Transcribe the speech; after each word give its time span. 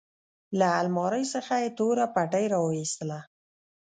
له 0.59 0.67
المارۍ 0.81 1.23
څخه 1.33 1.53
يې 1.63 1.69
توره 1.77 2.05
پټۍ 2.15 2.45
راوايستله. 2.53 3.19